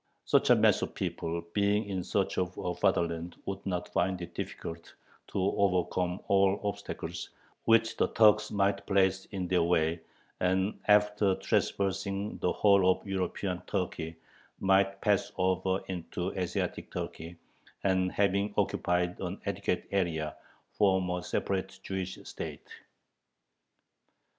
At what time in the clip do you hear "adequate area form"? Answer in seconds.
19.45-21.11